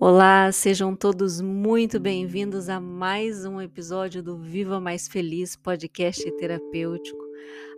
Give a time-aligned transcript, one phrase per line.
[0.00, 7.18] Olá, sejam todos muito bem-vindos a mais um episódio do Viva Mais Feliz podcast terapêutico.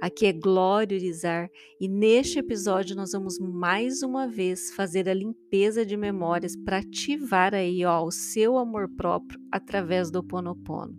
[0.02, 5.84] Aqui é Glória Urizar e neste episódio nós vamos mais uma vez fazer a limpeza
[5.86, 10.94] de memórias para ativar aí ó, o seu amor próprio através do Ponopono.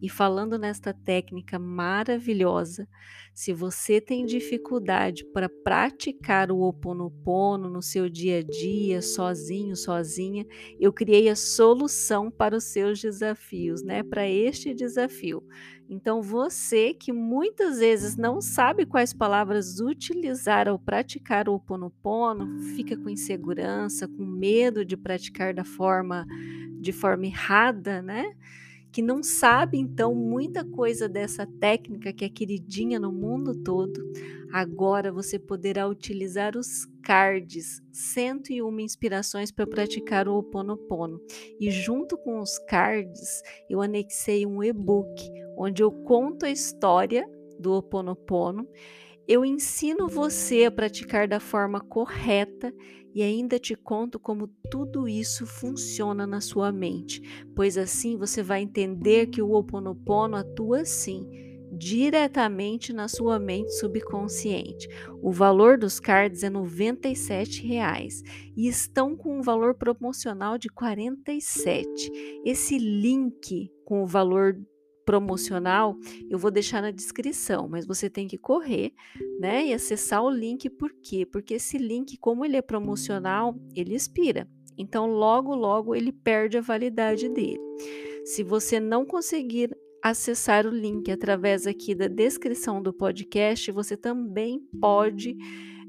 [0.00, 2.88] E falando nesta técnica maravilhosa,
[3.34, 10.46] se você tem dificuldade para praticar o Oponopono no seu dia a dia, sozinho, sozinha,
[10.78, 14.02] eu criei a solução para os seus desafios, né?
[14.02, 15.42] Para este desafio.
[15.88, 22.96] Então, você que muitas vezes não sabe quais palavras utilizar ao praticar o Oponopono, fica
[22.96, 26.26] com insegurança, com medo de praticar da forma
[26.80, 28.32] de forma errada, né?
[28.92, 34.00] Que não sabe então muita coisa dessa técnica que é queridinha no mundo todo,
[34.52, 41.20] agora você poderá utilizar os cards, 101 inspirações para praticar o Oponopono.
[41.58, 47.72] E junto com os cards, eu anexei um e-book onde eu conto a história do
[47.72, 48.66] Oponopono
[49.30, 52.74] eu ensino você a praticar da forma correta
[53.14, 57.20] e ainda te conto como tudo isso funciona na sua mente,
[57.54, 61.28] pois assim você vai entender que o Ho Oponopono atua sim
[61.72, 64.88] diretamente na sua mente subconsciente.
[65.22, 68.22] O valor dos cards é 97 reais,
[68.56, 72.42] e estão com um valor promocional de R$ 47.
[72.44, 74.60] Esse link com o valor
[75.04, 75.96] promocional,
[76.28, 78.92] eu vou deixar na descrição, mas você tem que correr,
[79.38, 81.26] né, e acessar o link por quê?
[81.26, 84.48] Porque esse link, como ele é promocional, ele expira.
[84.76, 87.60] Então, logo logo ele perde a validade dele.
[88.24, 94.60] Se você não conseguir acessar o link através aqui da descrição do podcast, você também
[94.80, 95.36] pode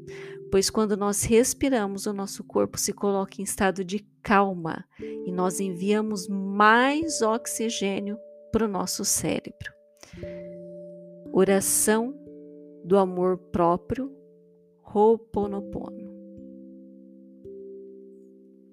[0.50, 5.60] pois quando nós respiramos, o nosso corpo se coloca em estado de calma e nós
[5.60, 8.18] enviamos mais oxigênio
[8.52, 9.72] para o nosso cérebro.
[11.32, 12.14] Oração
[12.84, 14.12] do amor próprio,
[14.82, 16.14] Ho'oponopono.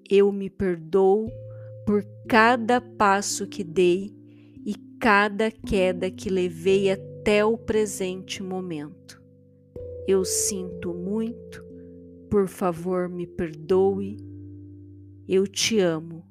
[0.10, 1.28] Eu me perdoo
[1.86, 4.16] por cada passo que dei
[4.66, 9.22] e cada queda que levei até o presente momento.
[10.08, 11.64] Eu sinto muito,
[12.30, 14.18] por favor, me perdoe.
[15.28, 16.26] Eu te amo.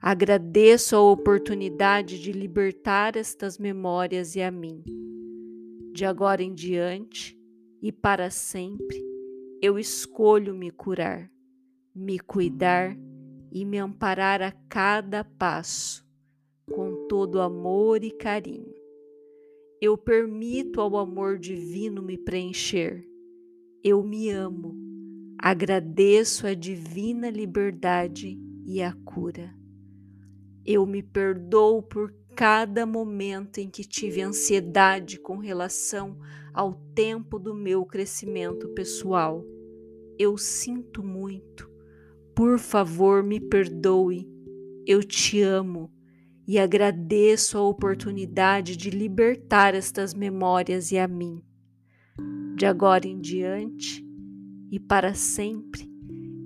[0.00, 4.82] Agradeço a oportunidade de libertar estas memórias e a mim.
[5.92, 7.38] De agora em diante
[7.82, 9.02] e para sempre,
[9.60, 11.30] eu escolho me curar,
[11.94, 12.96] me cuidar
[13.50, 16.06] e me amparar a cada passo,
[16.70, 18.74] com todo amor e carinho.
[19.80, 23.02] Eu permito ao amor divino me preencher.
[23.82, 24.76] Eu me amo.
[25.38, 29.54] Agradeço a divina liberdade e a cura.
[30.66, 36.18] Eu me perdoo por cada momento em que tive ansiedade com relação
[36.52, 39.44] ao tempo do meu crescimento pessoal.
[40.18, 41.69] Eu sinto muito
[42.40, 44.26] por favor, me perdoe.
[44.86, 45.92] Eu te amo
[46.48, 51.44] e agradeço a oportunidade de libertar estas memórias e a mim.
[52.56, 54.02] De agora em diante
[54.70, 55.86] e para sempre,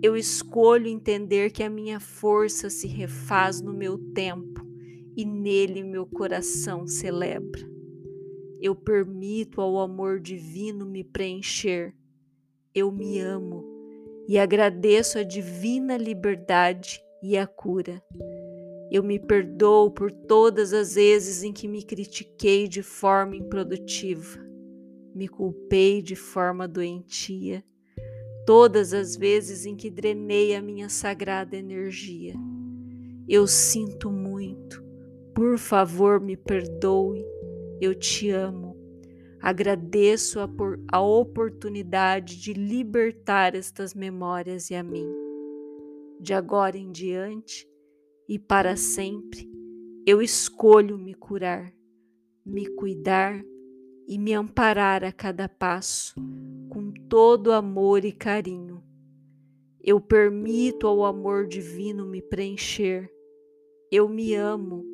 [0.03, 4.67] eu escolho entender que a minha força se refaz no meu tempo
[5.17, 7.63] e nele meu coração celebra.
[8.61, 11.95] Eu permito ao amor divino me preencher.
[12.75, 13.74] Eu me amo
[14.29, 18.03] e agradeço a divina liberdade e a cura.
[18.91, 24.39] Eu me perdoo por todas as vezes em que me critiquei de forma improdutiva,
[25.15, 27.65] me culpei de forma doentia,
[28.47, 32.35] todas as vezes em que drenei a minha sagrada energia.
[33.29, 34.85] Eu sinto muito,
[35.35, 37.25] por favor, me perdoe,
[37.81, 38.74] eu te amo
[39.45, 45.07] Agradeço a, por, a oportunidade de libertar estas memórias e a mim.
[46.19, 47.69] De agora em diante
[48.27, 49.47] e para sempre,
[50.07, 51.71] eu escolho me curar,
[52.43, 53.45] me cuidar,
[54.07, 56.15] e me amparar a cada passo
[56.69, 58.83] com todo amor e carinho.
[59.83, 63.11] Eu permito ao amor divino me preencher.
[63.91, 64.85] Eu me amo.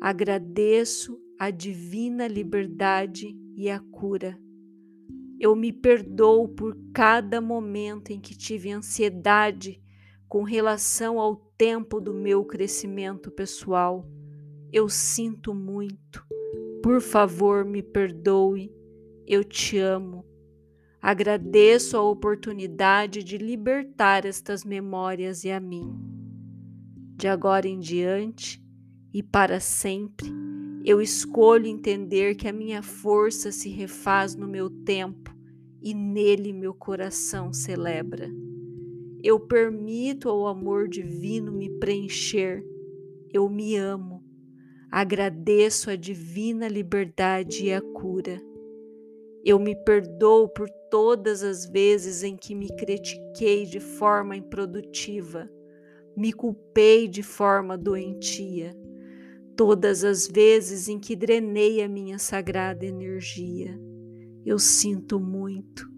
[0.00, 4.38] Agradeço a divina liberdade e a cura.
[5.38, 9.82] Eu me perdoo por cada momento em que tive ansiedade
[10.28, 14.08] com relação ao tempo do meu crescimento pessoal.
[14.72, 16.24] Eu sinto muito.
[16.82, 18.72] Por favor, me perdoe.
[19.26, 20.24] Eu te amo.
[21.00, 25.94] Agradeço a oportunidade de libertar estas memórias e a mim.
[27.16, 28.62] De agora em diante
[29.12, 30.32] e para sempre,
[30.84, 35.34] eu escolho entender que a minha força se refaz no meu tempo
[35.80, 38.30] e nele meu coração celebra.
[39.22, 42.62] Eu permito ao amor divino me preencher.
[43.32, 44.22] Eu me amo.
[44.90, 48.38] Agradeço a divina liberdade e a cura.
[49.42, 55.50] Eu me perdoo por todas as vezes em que me critiquei de forma improdutiva,
[56.16, 58.76] me culpei de forma doentia,
[59.56, 63.78] todas as vezes em que drenei a minha sagrada energia.
[64.44, 65.88] Eu sinto muito.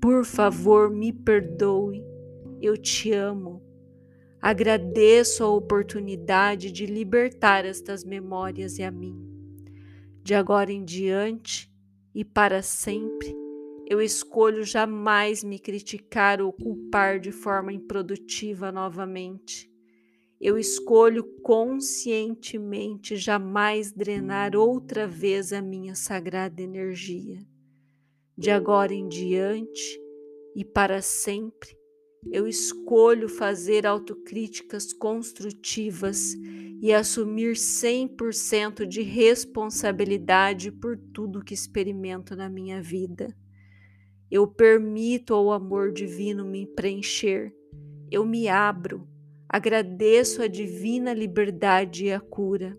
[0.00, 2.04] Por favor, me perdoe
[2.66, 3.62] eu te amo.
[4.40, 9.16] Agradeço a oportunidade de libertar estas memórias e a mim.
[10.22, 11.70] De agora em diante
[12.14, 13.34] e para sempre,
[13.86, 19.70] eu escolho jamais me criticar ou culpar de forma improdutiva novamente.
[20.44, 27.42] Eu escolho conscientemente jamais drenar outra vez a minha sagrada energia.
[28.36, 29.98] De agora em diante
[30.54, 31.74] e para sempre,
[32.30, 36.34] eu escolho fazer autocríticas construtivas
[36.78, 43.34] e assumir 100% de responsabilidade por tudo que experimento na minha vida.
[44.30, 47.50] Eu permito ao amor divino me preencher.
[48.10, 49.08] Eu me abro,
[49.48, 52.78] agradeço a divina liberdade e a cura.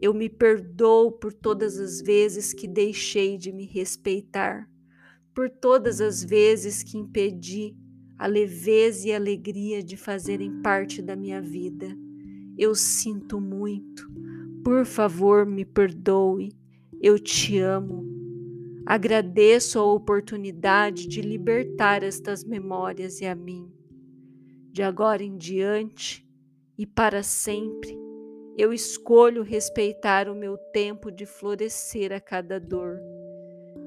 [0.00, 4.68] Eu me perdoo por todas as vezes que deixei de me respeitar,
[5.34, 7.76] por todas as vezes que impedi
[8.18, 11.86] a leveza e a alegria de fazerem parte da minha vida.
[12.56, 14.10] Eu sinto muito.
[14.64, 16.52] Por favor, me perdoe.
[17.00, 18.04] Eu te amo.
[18.84, 23.77] Agradeço a oportunidade de libertar estas memórias e a mim.
[24.78, 26.24] De agora em diante
[26.78, 27.98] e para sempre,
[28.56, 33.00] eu escolho respeitar o meu tempo de florescer a cada dor.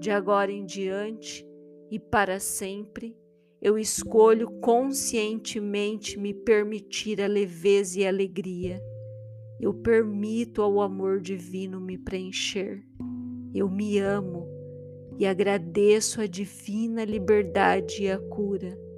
[0.02, 1.48] De agora em diante
[1.90, 3.16] e para sempre,
[3.62, 8.84] eu escolho conscientemente me permitir a leveza e a alegria.
[9.62, 12.86] Eu permito ao amor divino me preencher.
[13.56, 14.46] Eu me amo
[15.18, 18.91] e agradeço a divina liberdade e a cura.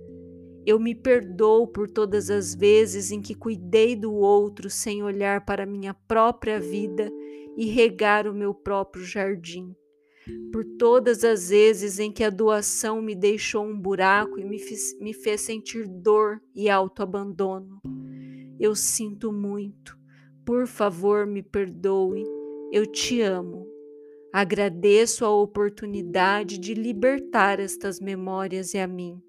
[0.65, 5.65] Eu me perdoo por todas as vezes em que cuidei do outro sem olhar para
[5.65, 7.11] minha própria vida
[7.57, 9.75] e regar o meu próprio jardim
[10.51, 14.97] por todas as vezes em que a doação me deixou um buraco e me fez,
[14.99, 17.81] me fez sentir dor e autoabandono.
[18.59, 19.97] Eu sinto muito.
[20.45, 22.23] Por favor, me perdoe.
[22.71, 23.67] Eu te amo.
[24.31, 29.21] Agradeço a oportunidade de libertar estas memórias e a mim.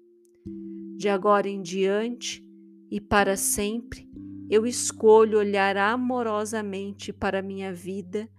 [0.95, 2.41] De agora em diante
[2.89, 4.09] e para sempre,
[4.49, 8.29] eu escolho olhar amorosamente para minha vida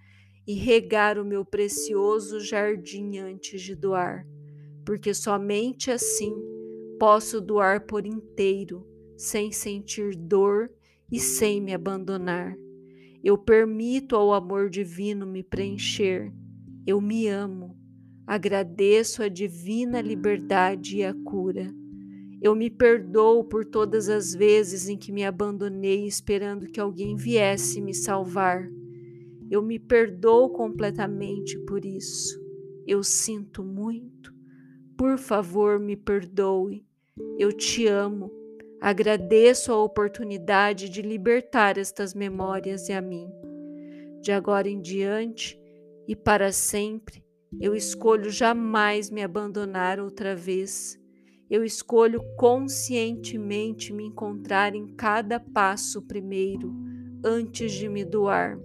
[0.47, 4.27] e regar o meu precioso jardim antes de doar,
[4.85, 6.33] porque somente assim
[6.99, 8.87] posso doar por inteiro,
[9.17, 10.71] sem sentir dor
[11.13, 12.57] e sem me abandonar.
[13.23, 16.33] Eu permito ao amor divino me preencher.
[16.87, 17.77] Eu me amo.
[18.27, 21.69] Agradeço a divina liberdade e a cura.
[22.40, 27.81] Eu me perdoo por todas as vezes em que me abandonei esperando que alguém viesse
[27.81, 28.69] me salvar.
[29.50, 32.38] Eu me perdoo completamente por isso.
[32.87, 34.35] Eu sinto muito.
[34.97, 36.85] Por favor, me perdoe.
[37.38, 38.31] Eu te amo.
[38.81, 43.28] Agradeço a oportunidade de libertar estas memórias e a mim.
[44.21, 45.59] De agora em diante
[46.07, 47.25] e para sempre,
[47.61, 50.99] eu escolho jamais me abandonar outra vez.
[51.49, 56.75] Eu escolho conscientemente me encontrar em cada passo primeiro,
[57.25, 58.59] antes de me doar.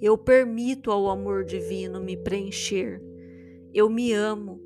[0.00, 3.00] Eu permito ao amor divino me preencher.
[3.72, 4.60] Eu me amo.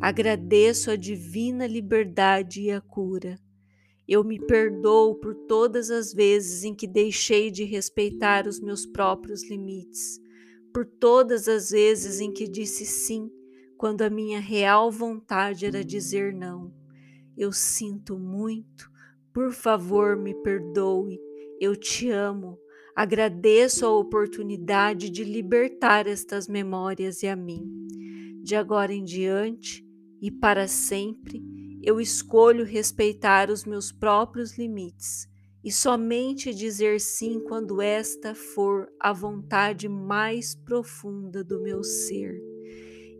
[0.00, 3.38] Agradeço a divina liberdade e a cura.
[4.06, 9.48] Eu me perdoo por todas as vezes em que deixei de respeitar os meus próprios
[9.48, 10.20] limites,
[10.72, 13.28] por todas as vezes em que disse sim,
[13.76, 16.72] quando a minha real vontade era dizer não.
[17.36, 18.90] Eu sinto muito,
[19.32, 21.20] por favor, me perdoe,
[21.60, 22.58] eu te amo.
[22.94, 27.86] Agradeço a oportunidade de libertar estas memórias e a mim.
[28.42, 29.86] De agora em diante
[30.22, 31.42] e para sempre,
[31.82, 35.28] eu escolho respeitar os meus próprios limites
[35.62, 42.55] e somente dizer sim quando esta for a vontade mais profunda do meu ser.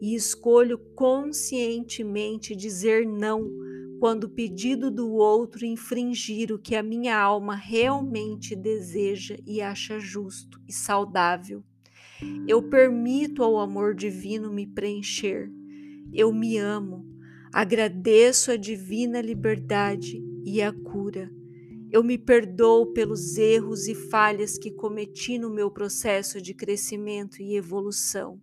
[0.00, 3.50] E escolho conscientemente dizer não
[3.98, 9.98] quando o pedido do outro infringir o que a minha alma realmente deseja e acha
[9.98, 11.64] justo e saudável.
[12.46, 15.50] Eu permito ao amor divino me preencher.
[16.12, 17.04] Eu me amo.
[17.52, 21.30] Agradeço a divina liberdade e a cura.
[21.90, 27.56] Eu me perdoo pelos erros e falhas que cometi no meu processo de crescimento e
[27.56, 28.40] evolução.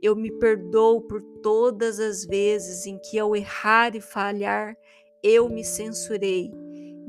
[0.00, 4.76] Eu me perdoo por todas as vezes em que, ao errar e falhar,
[5.22, 6.52] eu me censurei,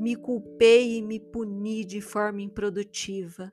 [0.00, 3.50] me culpei e me puni de forma improdutiva.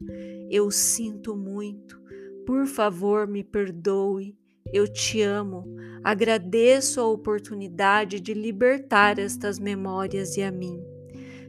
[0.50, 2.01] Eu sinto muito.
[2.46, 4.38] Por favor, me perdoe.
[4.72, 5.65] Eu te amo.
[6.04, 10.82] Agradeço a oportunidade de libertar estas memórias e a mim.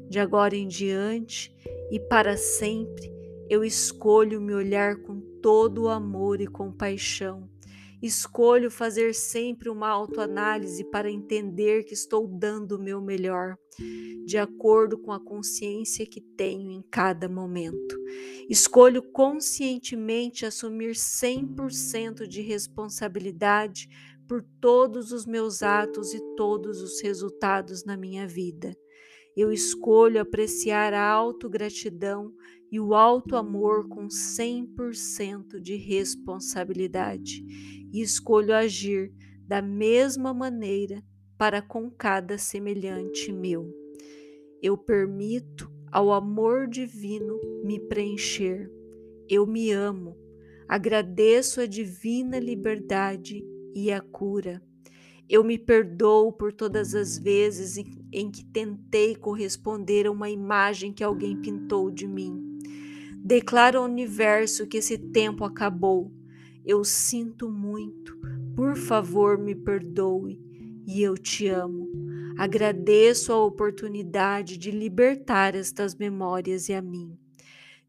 [0.09, 1.55] De agora em diante
[1.90, 3.12] e para sempre,
[3.49, 7.49] eu escolho me olhar com todo o amor e compaixão
[8.02, 13.56] Escolho fazer sempre uma autoanálise para entender que estou dando o meu melhor,
[14.24, 17.96] de acordo com a consciência que tenho em cada momento.
[18.48, 23.88] Escolho conscientemente assumir 100% de responsabilidade
[24.28, 28.76] por todos os meus atos e todos os resultados na minha vida.
[29.36, 32.32] Eu escolho apreciar a autogratidão
[32.70, 37.44] e o alto amor com 100% de responsabilidade
[37.92, 39.12] e escolho agir
[39.46, 41.02] da mesma maneira
[41.38, 43.73] para com cada semelhante meu.
[44.62, 48.70] Eu permito ao amor divino me preencher.
[49.28, 50.16] Eu me amo.
[50.68, 53.44] Agradeço a divina liberdade
[53.75, 54.62] e a cura.
[55.28, 60.92] Eu me perdoo por todas as vezes em, em que tentei corresponder a uma imagem
[60.92, 62.59] que alguém pintou de mim.
[63.25, 66.12] Declaro ao universo que esse tempo acabou
[66.66, 68.18] eu sinto muito,
[68.56, 70.37] por favor me perdoe
[70.85, 71.88] e eu te amo.
[72.37, 77.16] Agradeço a oportunidade de libertar estas memórias e a mim.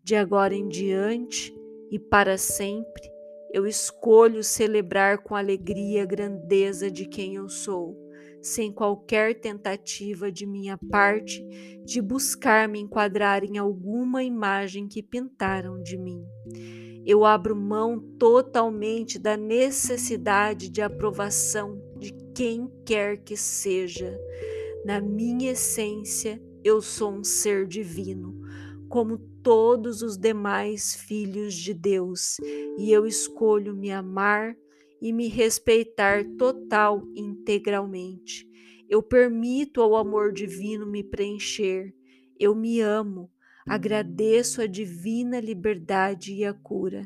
[0.04, 1.52] De agora em diante
[1.90, 3.10] e para sempre,
[3.52, 7.98] eu escolho celebrar com alegria a grandeza de quem eu sou,
[8.42, 11.44] sem qualquer tentativa de minha parte
[11.84, 16.24] de buscar me enquadrar em alguma imagem que pintaram de mim.
[17.06, 24.20] Eu abro mão totalmente da necessidade de aprovação de quem quer que seja.
[24.86, 28.38] Na minha essência, eu sou um ser divino,
[28.90, 32.38] como todos os demais filhos de Deus,
[32.78, 34.56] e eu escolho me amar
[35.02, 38.48] e me respeitar total e integralmente.
[38.90, 41.94] Eu permito ao amor divino me preencher.
[42.40, 43.30] Eu me amo
[43.68, 47.06] Agradeço a divina liberdade e a cura,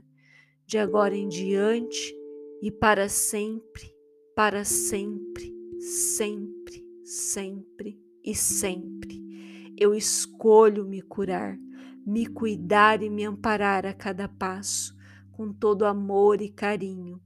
[0.64, 2.16] de agora em diante
[2.62, 3.92] e para sempre,
[4.36, 9.74] para sempre, sempre, sempre e sempre.
[9.76, 11.58] Eu escolho me curar,
[12.06, 14.96] me cuidar e me amparar a cada passo,
[15.32, 17.22] com todo amor e carinho.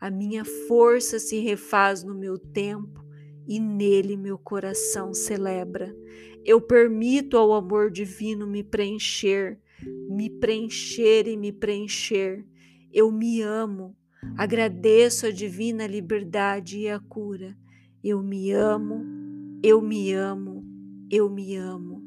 [0.00, 3.04] A minha força se refaz no meu tempo
[3.46, 5.94] e nele meu coração celebra.
[6.44, 9.58] Eu permito ao amor divino me preencher,
[10.08, 12.46] me preencher e me preencher.
[12.92, 13.96] Eu me amo,
[14.36, 17.56] agradeço a divina liberdade e a cura.
[18.04, 19.04] Eu me amo,
[19.62, 20.64] eu me amo,
[21.10, 22.02] eu me amo.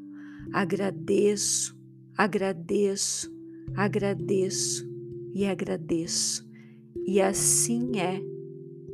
[0.54, 1.78] Agradeço,
[2.18, 3.32] agradeço,
[3.76, 4.90] agradeço
[5.34, 6.50] e agradeço.
[7.06, 8.22] E assim é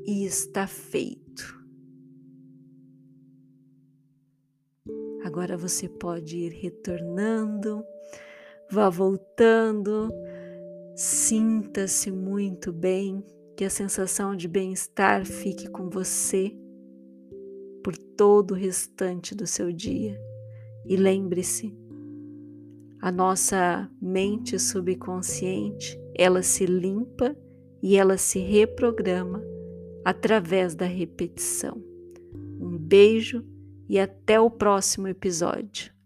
[0.06, 1.58] e está feito.
[5.24, 7.84] Agora você pode ir retornando,
[8.72, 10.10] vá voltando,
[10.96, 13.22] sinta-se muito bem,
[13.58, 16.56] que a sensação de bem-estar fique com você
[17.84, 20.18] por todo o restante do seu dia.
[20.86, 21.76] E lembre-se,
[23.02, 27.36] a nossa mente subconsciente, ela se limpa
[27.82, 29.42] e ela se reprograma
[30.04, 31.82] através da repetição.
[32.60, 33.46] Um beijo
[33.88, 35.97] e até o próximo episódio.